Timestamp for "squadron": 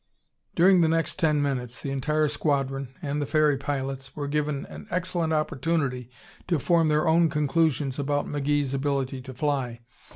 2.27-2.95